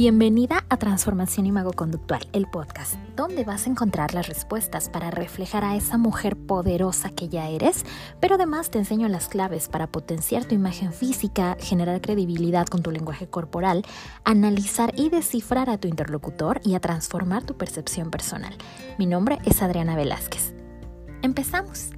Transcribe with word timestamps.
Bienvenida 0.00 0.64
a 0.70 0.78
Transformación 0.78 1.44
Imago 1.44 1.74
Conductual, 1.74 2.26
el 2.32 2.46
podcast, 2.46 2.94
donde 3.16 3.44
vas 3.44 3.66
a 3.66 3.70
encontrar 3.70 4.14
las 4.14 4.28
respuestas 4.28 4.88
para 4.88 5.10
reflejar 5.10 5.62
a 5.62 5.76
esa 5.76 5.98
mujer 5.98 6.38
poderosa 6.38 7.10
que 7.10 7.28
ya 7.28 7.50
eres, 7.50 7.84
pero 8.18 8.36
además 8.36 8.70
te 8.70 8.78
enseño 8.78 9.08
las 9.08 9.28
claves 9.28 9.68
para 9.68 9.88
potenciar 9.88 10.46
tu 10.46 10.54
imagen 10.54 10.94
física, 10.94 11.58
generar 11.60 12.00
credibilidad 12.00 12.66
con 12.66 12.82
tu 12.82 12.90
lenguaje 12.90 13.28
corporal, 13.28 13.84
analizar 14.24 14.90
y 14.96 15.10
descifrar 15.10 15.68
a 15.68 15.76
tu 15.76 15.86
interlocutor 15.86 16.62
y 16.64 16.76
a 16.76 16.80
transformar 16.80 17.44
tu 17.44 17.58
percepción 17.58 18.10
personal. 18.10 18.56
Mi 18.98 19.04
nombre 19.04 19.38
es 19.44 19.60
Adriana 19.60 19.96
Velázquez. 19.96 20.54
Empezamos. 21.20 21.90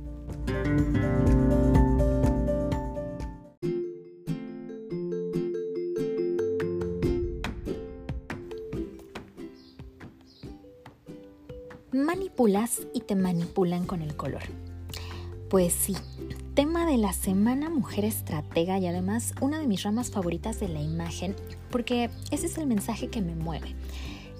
Manipulas 11.92 12.82
y 12.94 13.00
te 13.00 13.14
manipulan 13.14 13.86
con 13.86 14.02
el 14.02 14.16
color. 14.16 14.42
Pues 15.50 15.74
sí, 15.74 15.94
tema 16.54 16.86
de 16.86 16.96
la 16.96 17.12
semana 17.12 17.68
mujer 17.68 18.06
estratega 18.06 18.78
y 18.78 18.86
además 18.86 19.34
una 19.40 19.58
de 19.58 19.66
mis 19.66 19.82
ramas 19.82 20.10
favoritas 20.10 20.58
de 20.58 20.68
la 20.68 20.80
imagen, 20.80 21.36
porque 21.70 22.08
ese 22.30 22.46
es 22.46 22.56
el 22.56 22.66
mensaje 22.66 23.08
que 23.08 23.20
me 23.20 23.34
mueve. 23.34 23.74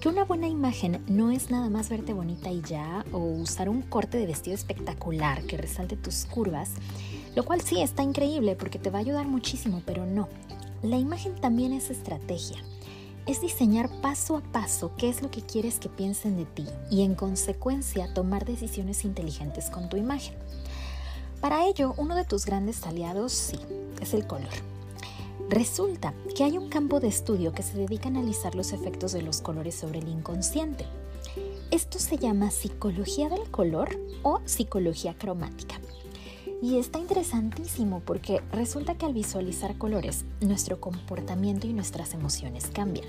Que 0.01 0.09
una 0.09 0.25
buena 0.25 0.47
imagen 0.47 1.03
no 1.07 1.31
es 1.31 1.51
nada 1.51 1.69
más 1.69 1.89
verte 1.89 2.13
bonita 2.13 2.51
y 2.51 2.61
ya, 2.61 3.05
o 3.11 3.19
usar 3.19 3.69
un 3.69 3.83
corte 3.83 4.17
de 4.17 4.25
vestido 4.25 4.55
espectacular 4.55 5.43
que 5.43 5.57
resalte 5.57 5.95
tus 5.95 6.25
curvas, 6.25 6.71
lo 7.35 7.45
cual 7.45 7.61
sí 7.61 7.81
está 7.81 8.01
increíble 8.01 8.55
porque 8.55 8.79
te 8.79 8.89
va 8.89 8.97
a 8.97 9.01
ayudar 9.01 9.27
muchísimo, 9.27 9.83
pero 9.85 10.05
no. 10.05 10.27
La 10.81 10.97
imagen 10.97 11.35
también 11.35 11.71
es 11.71 11.89
estrategia 11.89 12.57
es 13.25 13.41
diseñar 13.41 13.89
paso 14.01 14.37
a 14.37 14.41
paso 14.41 14.91
qué 14.97 15.09
es 15.09 15.21
lo 15.21 15.31
que 15.31 15.41
quieres 15.41 15.79
que 15.79 15.89
piensen 15.89 16.37
de 16.37 16.45
ti 16.45 16.65
y 16.89 17.03
en 17.03 17.15
consecuencia 17.15 18.13
tomar 18.13 18.45
decisiones 18.45 19.05
inteligentes 19.05 19.69
con 19.69 19.89
tu 19.89 19.97
imagen. 19.97 20.35
Para 21.39 21.65
ello, 21.65 21.93
uno 21.97 22.15
de 22.15 22.25
tus 22.25 22.45
grandes 22.45 22.85
aliados, 22.85 23.31
sí, 23.33 23.59
es 24.01 24.13
el 24.13 24.27
color. 24.27 24.49
Resulta 25.49 26.13
que 26.35 26.43
hay 26.43 26.57
un 26.57 26.69
campo 26.69 26.99
de 26.99 27.07
estudio 27.07 27.53
que 27.53 27.63
se 27.63 27.77
dedica 27.77 28.05
a 28.05 28.11
analizar 28.11 28.55
los 28.55 28.71
efectos 28.71 29.11
de 29.11 29.21
los 29.21 29.41
colores 29.41 29.75
sobre 29.75 29.99
el 29.99 30.07
inconsciente. 30.07 30.85
Esto 31.71 31.99
se 31.99 32.17
llama 32.17 32.51
psicología 32.51 33.29
del 33.29 33.49
color 33.51 33.99
o 34.21 34.39
psicología 34.45 35.15
cromática. 35.17 35.79
Y 36.61 36.77
está 36.77 36.99
interesantísimo 36.99 38.01
porque 38.01 38.41
resulta 38.51 38.95
que 38.95 39.05
al 39.05 39.13
visualizar 39.13 39.77
colores, 39.77 40.25
nuestro 40.41 40.79
comportamiento 40.79 41.67
y 41.67 41.73
nuestras 41.73 42.13
emociones 42.13 42.67
cambian. 42.73 43.07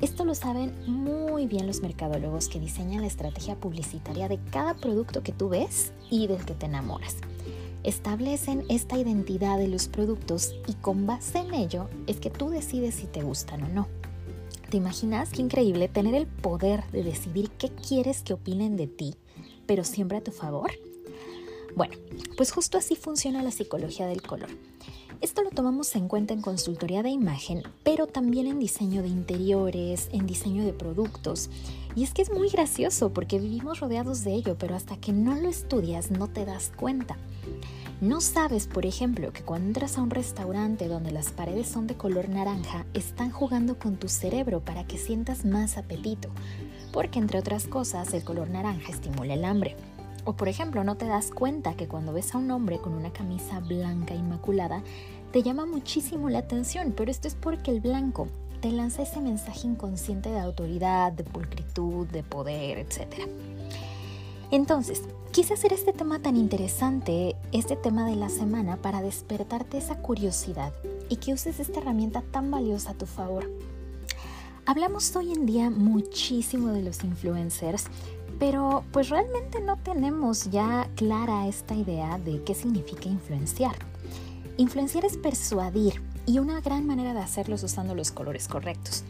Esto 0.00 0.24
lo 0.24 0.34
saben 0.34 0.74
muy 0.86 1.46
bien 1.46 1.66
los 1.68 1.80
mercadólogos 1.80 2.48
que 2.48 2.58
diseñan 2.58 3.02
la 3.02 3.06
estrategia 3.06 3.54
publicitaria 3.54 4.28
de 4.28 4.40
cada 4.50 4.74
producto 4.74 5.22
que 5.22 5.32
tú 5.32 5.48
ves 5.48 5.92
y 6.10 6.26
del 6.26 6.44
que 6.44 6.54
te 6.54 6.66
enamoras. 6.66 7.18
Establecen 7.84 8.64
esta 8.68 8.98
identidad 8.98 9.58
de 9.58 9.68
los 9.68 9.88
productos 9.88 10.54
y 10.66 10.74
con 10.74 11.06
base 11.06 11.38
en 11.38 11.54
ello 11.54 11.88
es 12.06 12.18
que 12.18 12.30
tú 12.30 12.48
decides 12.48 12.96
si 12.96 13.06
te 13.06 13.22
gustan 13.22 13.62
o 13.62 13.68
no. 13.68 13.88
¿Te 14.70 14.76
imaginas 14.76 15.30
qué 15.30 15.42
increíble 15.42 15.88
tener 15.88 16.14
el 16.14 16.26
poder 16.26 16.82
de 16.92 17.04
decidir 17.04 17.50
qué 17.50 17.68
quieres 17.68 18.22
que 18.22 18.32
opinen 18.32 18.76
de 18.76 18.86
ti, 18.86 19.14
pero 19.66 19.84
siempre 19.84 20.18
a 20.18 20.24
tu 20.24 20.32
favor? 20.32 20.70
Bueno, 21.74 21.94
pues 22.36 22.52
justo 22.52 22.78
así 22.78 22.96
funciona 22.96 23.42
la 23.42 23.50
psicología 23.50 24.06
del 24.06 24.22
color. 24.22 24.50
Esto 25.22 25.44
lo 25.44 25.50
tomamos 25.50 25.94
en 25.94 26.08
cuenta 26.08 26.34
en 26.34 26.42
consultoría 26.42 27.02
de 27.02 27.10
imagen, 27.10 27.62
pero 27.84 28.08
también 28.08 28.48
en 28.48 28.58
diseño 28.58 29.02
de 29.02 29.08
interiores, 29.08 30.08
en 30.12 30.26
diseño 30.26 30.64
de 30.64 30.72
productos. 30.72 31.48
Y 31.94 32.02
es 32.02 32.12
que 32.12 32.22
es 32.22 32.32
muy 32.32 32.48
gracioso 32.48 33.12
porque 33.12 33.38
vivimos 33.38 33.80
rodeados 33.80 34.24
de 34.24 34.34
ello, 34.34 34.56
pero 34.58 34.74
hasta 34.74 34.96
que 34.96 35.12
no 35.12 35.36
lo 35.36 35.48
estudias 35.48 36.10
no 36.10 36.26
te 36.26 36.44
das 36.44 36.72
cuenta. 36.76 37.16
No 38.00 38.20
sabes, 38.20 38.66
por 38.66 38.84
ejemplo, 38.84 39.32
que 39.32 39.44
cuando 39.44 39.68
entras 39.68 39.96
a 39.96 40.02
un 40.02 40.10
restaurante 40.10 40.88
donde 40.88 41.12
las 41.12 41.30
paredes 41.30 41.68
son 41.68 41.86
de 41.86 41.94
color 41.94 42.28
naranja, 42.28 42.84
están 42.92 43.30
jugando 43.30 43.78
con 43.78 43.96
tu 43.96 44.08
cerebro 44.08 44.58
para 44.58 44.84
que 44.88 44.98
sientas 44.98 45.44
más 45.44 45.78
apetito, 45.78 46.30
porque 46.92 47.20
entre 47.20 47.38
otras 47.38 47.68
cosas 47.68 48.12
el 48.12 48.24
color 48.24 48.50
naranja 48.50 48.90
estimula 48.90 49.34
el 49.34 49.44
hambre. 49.44 49.76
O 50.24 50.34
por 50.34 50.48
ejemplo, 50.48 50.84
no 50.84 50.96
te 50.96 51.06
das 51.06 51.30
cuenta 51.30 51.74
que 51.74 51.88
cuando 51.88 52.12
ves 52.12 52.34
a 52.34 52.38
un 52.38 52.50
hombre 52.50 52.78
con 52.78 52.94
una 52.94 53.12
camisa 53.12 53.60
blanca 53.60 54.14
inmaculada, 54.14 54.82
te 55.32 55.42
llama 55.42 55.66
muchísimo 55.66 56.30
la 56.30 56.38
atención, 56.38 56.92
pero 56.96 57.10
esto 57.10 57.26
es 57.26 57.34
porque 57.34 57.70
el 57.70 57.80
blanco 57.80 58.28
te 58.60 58.70
lanza 58.70 59.02
ese 59.02 59.20
mensaje 59.20 59.66
inconsciente 59.66 60.30
de 60.30 60.38
autoridad, 60.38 61.10
de 61.12 61.24
pulcritud, 61.24 62.06
de 62.06 62.22
poder, 62.22 62.78
etc. 62.78 63.28
Entonces, 64.52 65.02
quise 65.32 65.54
hacer 65.54 65.72
este 65.72 65.92
tema 65.92 66.20
tan 66.20 66.36
interesante, 66.36 67.34
este 67.50 67.74
tema 67.74 68.06
de 68.06 68.14
la 68.14 68.28
semana, 68.28 68.76
para 68.76 69.02
despertarte 69.02 69.78
esa 69.78 69.96
curiosidad 69.96 70.72
y 71.08 71.16
que 71.16 71.32
uses 71.32 71.58
esta 71.58 71.80
herramienta 71.80 72.22
tan 72.30 72.50
valiosa 72.50 72.92
a 72.92 72.94
tu 72.94 73.06
favor. 73.06 73.50
Hablamos 74.64 75.16
hoy 75.16 75.32
en 75.32 75.44
día 75.44 75.70
muchísimo 75.70 76.68
de 76.68 76.82
los 76.82 77.02
influencers, 77.02 77.86
pero 78.38 78.84
pues 78.92 79.08
realmente 79.08 79.60
no 79.60 79.76
tenemos 79.76 80.50
ya 80.50 80.88
clara 80.96 81.46
esta 81.46 81.74
idea 81.74 82.18
de 82.18 82.42
qué 82.44 82.54
significa 82.54 83.08
influenciar. 83.08 83.76
Influenciar 84.56 85.04
es 85.04 85.16
persuadir 85.16 86.02
y 86.26 86.38
una 86.38 86.60
gran 86.60 86.86
manera 86.86 87.14
de 87.14 87.20
hacerlo 87.20 87.54
es 87.54 87.62
usando 87.62 87.94
los 87.94 88.10
colores 88.10 88.48
correctos. 88.48 89.04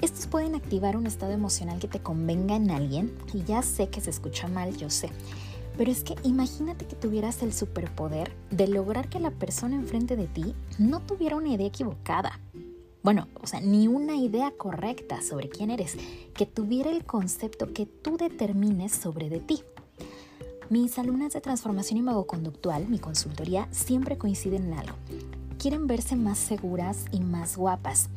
Estos 0.00 0.26
pueden 0.26 0.54
activar 0.54 0.96
un 0.96 1.06
estado 1.06 1.32
emocional 1.32 1.78
que 1.78 1.88
te 1.88 2.00
convenga 2.00 2.56
en 2.56 2.70
alguien 2.70 3.12
y 3.32 3.42
ya 3.44 3.62
sé 3.62 3.88
que 3.88 4.00
se 4.00 4.10
escucha 4.10 4.46
mal, 4.48 4.76
yo 4.76 4.90
sé. 4.90 5.10
Pero 5.78 5.90
es 5.90 6.04
que 6.04 6.16
imagínate 6.22 6.86
que 6.86 6.96
tuvieras 6.96 7.42
el 7.42 7.52
superpoder 7.52 8.32
de 8.50 8.68
lograr 8.68 9.08
que 9.08 9.20
la 9.20 9.30
persona 9.30 9.76
enfrente 9.76 10.16
de 10.16 10.26
ti 10.26 10.54
no 10.78 11.00
tuviera 11.00 11.36
una 11.36 11.48
idea 11.48 11.66
equivocada, 11.66 12.40
bueno, 13.06 13.28
o 13.40 13.46
sea, 13.46 13.60
ni 13.60 13.86
una 13.86 14.16
idea 14.16 14.50
correcta 14.50 15.22
sobre 15.22 15.48
quién 15.48 15.70
eres, 15.70 15.96
que 16.34 16.44
tuviera 16.44 16.90
el 16.90 17.04
concepto 17.04 17.72
que 17.72 17.86
tú 17.86 18.16
determines 18.16 18.90
sobre 18.90 19.30
de 19.30 19.38
ti. 19.38 19.62
Mis 20.70 20.98
alumnas 20.98 21.32
de 21.32 21.40
transformación 21.40 22.00
imagoconductual, 22.00 22.88
mi 22.88 22.98
consultoría, 22.98 23.68
siempre 23.70 24.18
coinciden 24.18 24.64
en 24.64 24.78
algo. 24.80 24.96
Quieren 25.56 25.86
verse 25.86 26.16
más 26.16 26.36
seguras 26.36 27.04
y 27.12 27.20
más 27.20 27.56
guapas. 27.56 28.08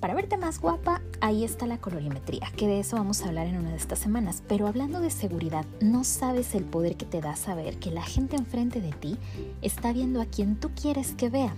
Para 0.00 0.14
verte 0.14 0.36
más 0.36 0.60
guapa, 0.60 1.00
ahí 1.20 1.44
está 1.44 1.68
la 1.68 1.78
colorimetría, 1.78 2.50
que 2.56 2.66
de 2.66 2.80
eso 2.80 2.96
vamos 2.96 3.22
a 3.22 3.28
hablar 3.28 3.46
en 3.46 3.58
una 3.58 3.70
de 3.70 3.76
estas 3.76 4.00
semanas. 4.00 4.42
Pero 4.48 4.66
hablando 4.66 4.98
de 4.98 5.10
seguridad, 5.10 5.64
no 5.80 6.02
sabes 6.02 6.56
el 6.56 6.64
poder 6.64 6.96
que 6.96 7.06
te 7.06 7.20
da 7.20 7.36
saber 7.36 7.78
que 7.78 7.92
la 7.92 8.02
gente 8.02 8.34
enfrente 8.34 8.80
de 8.80 8.90
ti 8.90 9.16
está 9.62 9.92
viendo 9.92 10.20
a 10.20 10.26
quien 10.26 10.56
tú 10.58 10.72
quieres 10.74 11.12
que 11.12 11.30
vea 11.30 11.54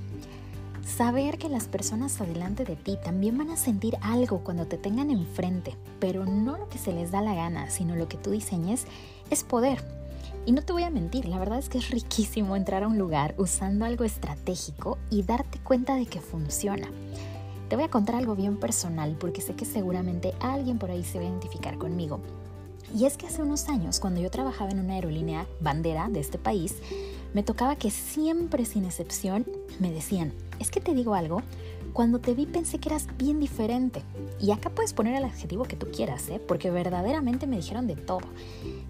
Saber 0.86 1.36
que 1.36 1.48
las 1.48 1.66
personas 1.66 2.20
adelante 2.20 2.64
de 2.64 2.76
ti 2.76 2.96
también 3.02 3.36
van 3.36 3.50
a 3.50 3.56
sentir 3.56 3.96
algo 4.02 4.44
cuando 4.44 4.66
te 4.66 4.78
tengan 4.78 5.10
enfrente, 5.10 5.76
pero 5.98 6.24
no 6.24 6.56
lo 6.56 6.68
que 6.68 6.78
se 6.78 6.92
les 6.92 7.10
da 7.10 7.20
la 7.20 7.34
gana, 7.34 7.70
sino 7.70 7.96
lo 7.96 8.08
que 8.08 8.16
tú 8.16 8.30
diseñes, 8.30 8.84
es 9.28 9.42
poder. 9.42 9.82
Y 10.46 10.52
no 10.52 10.62
te 10.62 10.72
voy 10.72 10.84
a 10.84 10.90
mentir, 10.90 11.26
la 11.26 11.40
verdad 11.40 11.58
es 11.58 11.68
que 11.68 11.78
es 11.78 11.90
riquísimo 11.90 12.54
entrar 12.54 12.84
a 12.84 12.88
un 12.88 12.98
lugar 12.98 13.34
usando 13.36 13.84
algo 13.84 14.04
estratégico 14.04 14.96
y 15.10 15.24
darte 15.24 15.58
cuenta 15.58 15.96
de 15.96 16.06
que 16.06 16.20
funciona. 16.20 16.88
Te 17.68 17.74
voy 17.74 17.84
a 17.84 17.90
contar 17.90 18.14
algo 18.14 18.36
bien 18.36 18.56
personal 18.56 19.16
porque 19.18 19.42
sé 19.42 19.54
que 19.54 19.64
seguramente 19.64 20.34
alguien 20.38 20.78
por 20.78 20.92
ahí 20.92 21.02
se 21.02 21.18
va 21.18 21.24
a 21.24 21.28
identificar 21.28 21.78
conmigo. 21.78 22.20
Y 22.94 23.06
es 23.06 23.16
que 23.16 23.26
hace 23.26 23.42
unos 23.42 23.68
años, 23.68 23.98
cuando 23.98 24.20
yo 24.20 24.30
trabajaba 24.30 24.70
en 24.70 24.78
una 24.78 24.94
aerolínea 24.94 25.48
bandera 25.60 26.08
de 26.08 26.20
este 26.20 26.38
país, 26.38 26.76
me 27.36 27.42
tocaba 27.42 27.76
que 27.76 27.90
siempre 27.90 28.64
sin 28.64 28.86
excepción 28.86 29.44
me 29.78 29.92
decían, 29.92 30.32
es 30.58 30.70
que 30.70 30.80
te 30.80 30.94
digo 30.94 31.14
algo, 31.14 31.42
cuando 31.92 32.18
te 32.18 32.32
vi 32.32 32.46
pensé 32.46 32.78
que 32.78 32.88
eras 32.88 33.08
bien 33.18 33.40
diferente. 33.40 34.00
Y 34.40 34.52
acá 34.52 34.70
puedes 34.70 34.94
poner 34.94 35.14
el 35.16 35.24
adjetivo 35.26 35.64
que 35.64 35.76
tú 35.76 35.88
quieras, 35.94 36.30
¿eh? 36.30 36.40
porque 36.40 36.70
verdaderamente 36.70 37.46
me 37.46 37.56
dijeron 37.56 37.86
de 37.86 37.94
todo. 37.94 38.26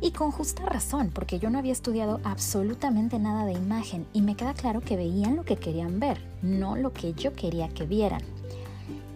Y 0.00 0.12
con 0.12 0.30
justa 0.30 0.64
razón, 0.64 1.10
porque 1.12 1.40
yo 1.40 1.50
no 1.50 1.58
había 1.58 1.72
estudiado 1.72 2.20
absolutamente 2.22 3.18
nada 3.18 3.46
de 3.46 3.54
imagen 3.54 4.06
y 4.12 4.22
me 4.22 4.36
queda 4.36 4.54
claro 4.54 4.80
que 4.80 4.94
veían 4.94 5.34
lo 5.34 5.44
que 5.44 5.56
querían 5.56 5.98
ver, 5.98 6.20
no 6.40 6.76
lo 6.76 6.92
que 6.92 7.14
yo 7.14 7.32
quería 7.32 7.68
que 7.70 7.84
vieran. 7.84 8.22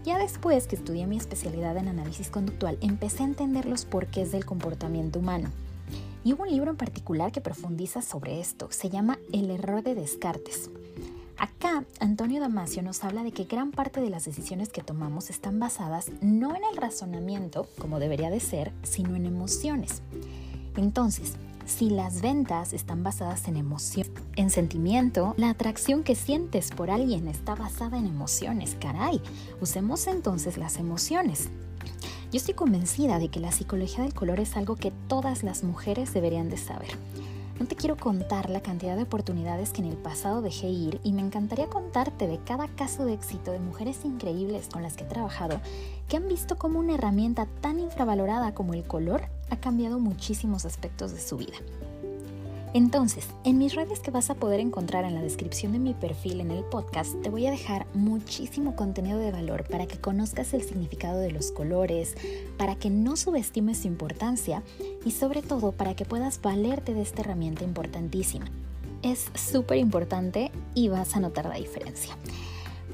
Ya 0.05 0.19
después 0.19 0.67
que 0.67 0.75
estudié 0.75 1.07
mi 1.07 1.19
especialidad 1.19 1.77
en 1.77 1.87
análisis 1.87 2.31
conductual, 2.31 2.79
empecé 2.81 3.23
a 3.23 3.27
entender 3.27 3.67
los 3.67 3.85
porqués 3.85 4.33
del 4.33 4.45
comportamiento 4.45 5.21
humano. 5.21 5.53
Y 6.25 6.33
hubo 6.35 6.43
un 6.43 6.51
libro 6.51 6.71
en 6.71 6.77
particular 6.77 7.33
que 7.33 7.41
profundiza 7.41 8.03
sobre 8.03 8.41
esto, 8.41 8.69
se 8.71 8.91
llama 8.91 9.19
El 9.33 9.51
error 9.51 9.83
de 9.83 9.95
Descartes. 9.95 10.71
Acá, 11.39 11.85
Antonio 12.01 12.41
Damasio 12.41 12.83
nos 12.83 13.03
habla 13.03 13.23
de 13.23 13.33
que 13.33 13.45
gran 13.45 13.71
parte 13.71 14.03
de 14.03 14.11
las 14.11 14.27
decisiones 14.27 14.69
que 14.69 14.83
tomamos 14.83 15.31
están 15.31 15.59
basadas 15.59 16.11
no 16.21 16.55
en 16.55 16.63
el 16.71 16.77
razonamiento, 16.77 17.67
como 17.79 17.99
debería 17.99 18.29
de 18.29 18.41
ser, 18.41 18.73
sino 18.83 19.17
en 19.17 19.25
emociones. 19.25 20.03
Entonces, 20.77 21.37
si 21.65 21.89
las 21.89 22.21
ventas 22.21 22.75
están 22.75 23.03
basadas 23.03 23.49
en 23.49 23.57
emoción, 23.57 24.09
en 24.37 24.51
sentimiento, 24.51 25.35
la 25.39 25.51
atracción 25.51 26.03
que 26.03 26.15
sientes 26.15 26.71
por 26.73 26.91
alguien 26.91 27.29
está 27.29 27.55
basada 27.55 27.97
en 27.97 28.07
emociones. 28.07 28.77
Caray, 28.79 29.23
usemos 29.61 30.07
entonces 30.07 30.59
las 30.59 30.77
emociones. 30.77 31.49
Yo 32.31 32.37
estoy 32.37 32.55
convencida 32.55 33.19
de 33.19 33.29
que 33.29 33.41
la 33.41 33.51
psicología 33.51 34.05
del 34.05 34.15
color 34.15 34.39
es 34.39 34.57
algo 34.57 34.77
que 34.77 34.93
todas 35.09 35.43
las 35.43 35.65
mujeres 35.65 36.15
deberían 36.15 36.49
de 36.49 36.59
saber. 36.59 36.91
No 37.59 37.67
te 37.67 37.75
quiero 37.75 37.97
contar 37.97 38.51
la 38.51 38.63
cantidad 38.63 38.97
de 38.97 39.03
oportunidades 39.03 39.71
que 39.71 39.83
en 39.83 39.89
el 39.89 39.97
pasado 39.97 40.41
dejé 40.41 40.69
ir 40.69 41.01
y 41.03 41.13
me 41.13 41.23
encantaría 41.23 41.67
contarte 41.67 42.29
de 42.29 42.39
cada 42.39 42.69
caso 42.69 43.05
de 43.05 43.15
éxito 43.15 43.51
de 43.51 43.59
mujeres 43.59 44.05
increíbles 44.05 44.69
con 44.73 44.83
las 44.85 44.95
que 44.97 45.03
he 45.03 45.09
trabajado 45.09 45.61
que 46.09 46.19
han 46.19 46.29
visto 46.29 46.57
cómo 46.57 46.79
una 46.79 46.95
herramienta 46.95 47.47
tan 47.61 47.81
infravalorada 47.81 48.55
como 48.55 48.75
el 48.75 48.85
color 48.85 49.23
ha 49.51 49.57
cambiado 49.57 49.99
muchísimos 49.99 50.65
aspectos 50.65 51.13
de 51.13 51.21
su 51.21 51.37
vida. 51.37 51.57
Entonces, 52.73 53.27
en 53.45 53.59
mis 53.59 53.75
redes 53.75 53.99
que 53.99 54.13
vas 54.13 54.31
a 54.31 54.37
poder 54.37 54.61
encontrar 54.61 55.05
en 55.05 55.15
la 55.15 55.23
descripción 55.23 55.73
de 55.73 55.81
mi 55.81 55.93
perfil 55.93 56.41
en 56.41 56.53
el 56.53 56.63
podcast, 56.63 57.21
te 57.21 57.29
voy 57.29 57.47
a 57.47 57.51
dejar 57.51 57.87
muchísimo 57.95 58.77
contenido 58.77 59.19
de 59.19 59.33
valor 59.33 59.65
para 59.69 59.87
que 59.87 59.99
conozcas 59.99 60.55
el 60.55 60.63
significado 60.63 61.19
de 61.19 61.33
los 61.33 61.51
colores, 61.51 62.15
para 62.59 62.77
que 62.77 62.89
no 62.89 63.17
subestimes 63.17 63.79
su 63.79 63.89
importancia 63.89 64.63
y 65.05 65.11
sobre 65.11 65.43
todo 65.43 65.73
para 65.73 65.97
que 65.97 66.05
puedas 66.05 66.41
valerte 66.41 66.95
de 66.95 67.03
esta 67.03 67.23
herramienta 67.23 67.65
importantísima. 67.65 68.47
Es 69.03 69.31
súper 69.35 69.79
importante 69.79 70.53
y 70.75 70.89
vas 70.89 71.17
a 71.17 71.21
notar 71.21 71.47
la 71.47 71.57
diferencia. 71.57 72.17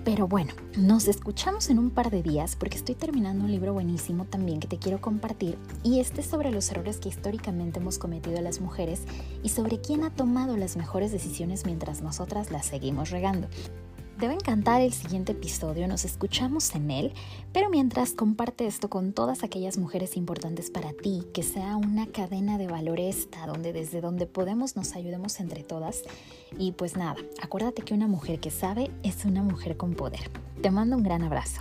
Pero 0.06 0.29
bueno, 0.29 0.53
nos 0.76 1.08
escuchamos 1.08 1.69
en 1.69 1.81
un 1.81 1.91
par 1.91 2.12
de 2.12 2.23
días 2.23 2.55
porque 2.55 2.76
estoy 2.76 2.94
terminando 2.94 3.43
un 3.43 3.50
libro 3.50 3.73
buenísimo 3.73 4.25
también 4.25 4.61
que 4.61 4.69
te 4.69 4.79
quiero 4.79 5.00
compartir 5.00 5.58
y 5.82 5.99
este 5.99 6.20
es 6.20 6.29
sobre 6.29 6.53
los 6.53 6.70
errores 6.70 6.99
que 6.99 7.08
históricamente 7.08 7.81
hemos 7.81 7.99
cometido 7.99 8.41
las 8.41 8.61
mujeres 8.61 9.03
y 9.43 9.49
sobre 9.49 9.81
quién 9.81 10.05
ha 10.05 10.11
tomado 10.11 10.56
las 10.56 10.76
mejores 10.76 11.11
decisiones 11.11 11.67
mientras 11.67 12.03
nosotras 12.03 12.53
las 12.53 12.67
seguimos 12.67 13.11
regando. 13.11 13.49
Debe 14.18 14.32
encantar 14.32 14.80
el 14.80 14.94
siguiente 14.94 15.32
episodio, 15.32 15.86
nos 15.88 16.06
escuchamos 16.06 16.74
en 16.74 16.90
él, 16.90 17.12
pero 17.52 17.68
mientras 17.68 18.12
comparte 18.12 18.66
esto 18.66 18.88
con 18.88 19.12
todas 19.12 19.44
aquellas 19.44 19.76
mujeres 19.76 20.16
importantes 20.16 20.70
para 20.70 20.94
ti, 20.94 21.26
que 21.34 21.42
sea 21.42 21.76
una 21.76 22.06
cadena 22.06 22.56
de 22.56 22.66
valor 22.66 22.98
esta, 22.98 23.46
donde 23.46 23.74
desde 23.74 24.00
donde 24.00 24.24
podemos 24.24 24.74
nos 24.74 24.94
ayudemos 24.94 25.38
entre 25.38 25.62
todas. 25.64 26.02
Y 26.58 26.72
pues 26.72 26.96
nada, 26.96 27.16
acuérdate 27.42 27.82
que 27.82 27.92
una 27.92 28.06
mujer 28.06 28.40
que 28.40 28.50
sabe 28.50 28.90
es 29.02 29.26
una 29.26 29.42
mujer 29.42 29.76
con 29.76 29.92
poder. 29.92 30.30
Te 30.62 30.70
mando 30.70 30.96
un 30.96 31.02
gran 31.02 31.22
abrazo. 31.22 31.60